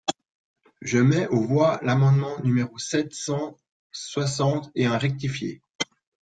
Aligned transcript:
Je 0.81 0.97
mets 0.97 1.27
aux 1.27 1.41
voix 1.45 1.79
l’amendement 1.83 2.39
numéro 2.39 2.75
sept 2.79 3.13
cent 3.13 3.55
soixante 3.91 4.71
et 4.73 4.87
un 4.87 4.97
rectifié. 4.97 5.61